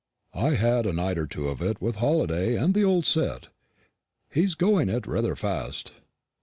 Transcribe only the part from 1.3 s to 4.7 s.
of it with Halliday and the old set. He's